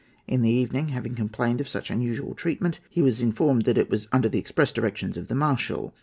In 0.27 0.41
the 0.41 0.49
evening, 0.49 0.87
having 0.87 1.13
complained 1.13 1.61
of 1.61 1.67
such 1.69 1.91
unusual 1.91 2.33
treatment, 2.33 2.79
he 2.89 3.03
was 3.03 3.21
informed 3.21 3.65
that 3.65 3.77
it 3.77 3.91
was 3.91 4.07
under 4.11 4.27
the 4.29 4.39
express 4.39 4.73
directions 4.73 5.15
of 5.15 5.27
the 5.27 5.35
Marshal. 5.35 5.93